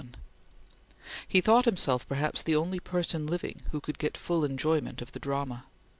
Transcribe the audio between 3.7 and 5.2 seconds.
could get full enjoyment of the